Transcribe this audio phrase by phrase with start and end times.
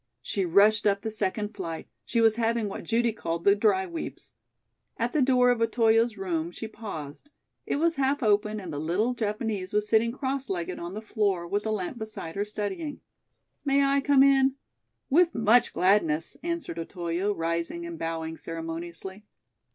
[0.23, 1.87] She rushed up the second flight.
[2.05, 4.33] She was having what Judy called "the dry weeps."
[4.97, 7.29] At the door of Otoyo's room she paused.
[7.67, 11.45] It was half open and the little Japanese was sitting cross legged on the floor
[11.47, 12.99] with a lamp beside her, studying.
[13.63, 14.55] "May I come in?"
[15.11, 19.23] "With much gladness," answered Otoyo, rising and bowing ceremoniously.